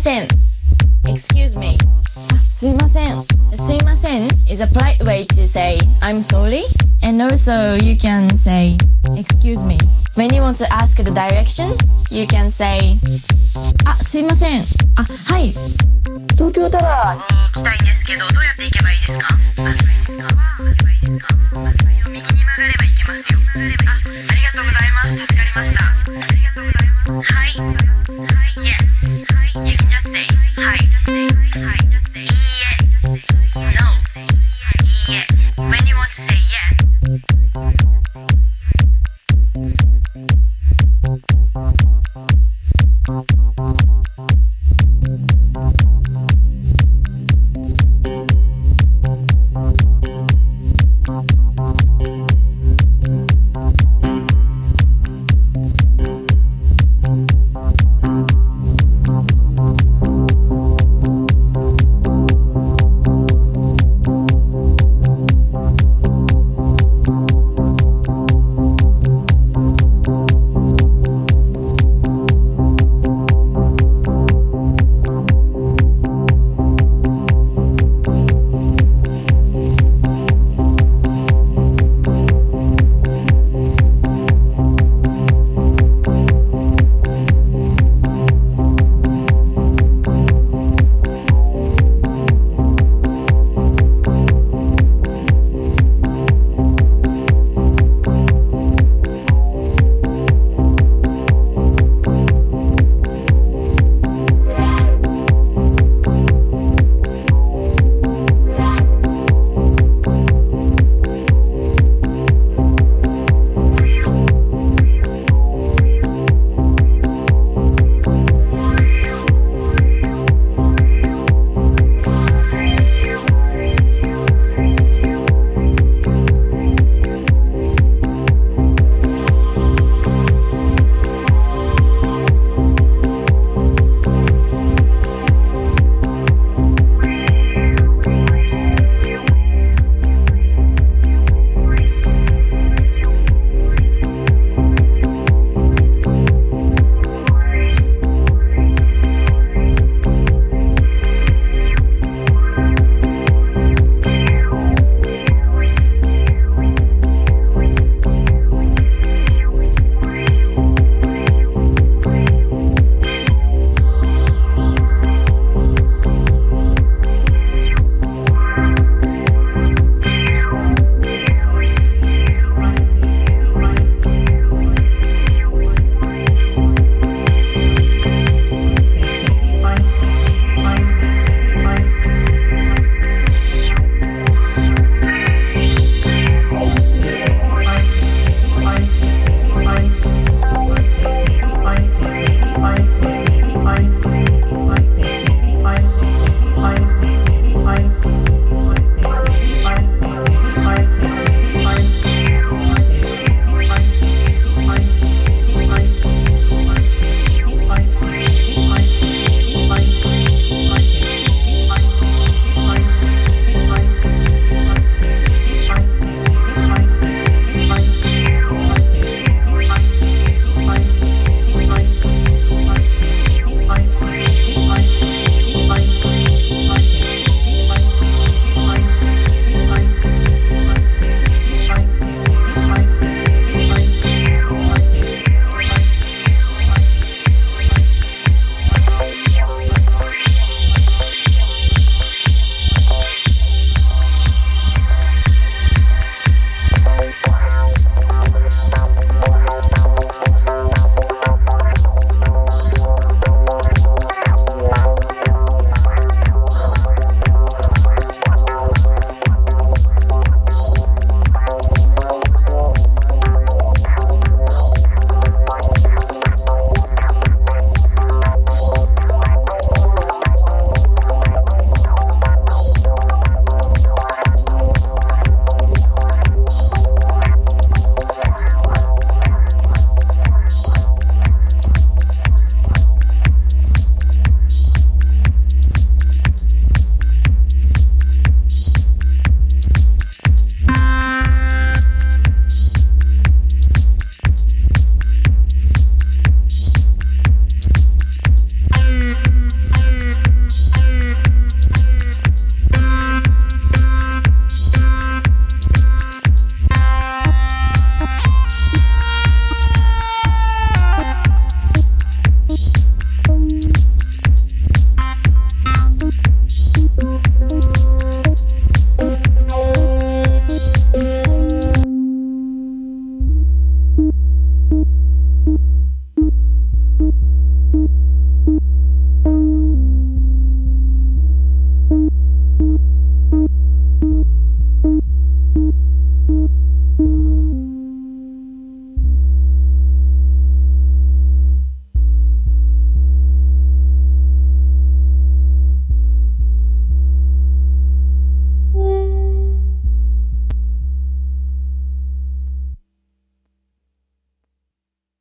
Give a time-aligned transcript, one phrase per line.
[0.00, 0.28] せん
[1.04, 1.76] Excuse me
[2.52, 3.22] すいません
[3.56, 6.62] すいません is a polite way to say I'm sorry
[7.02, 8.76] and also you can say
[9.16, 9.78] excuse me
[10.16, 11.68] when you want to ask the direction
[12.10, 12.96] you can say
[13.86, 14.64] あすいません
[14.96, 15.52] あはい
[16.32, 19.28] 東京タワーに行きたいんですけどどうやって行けばいいですか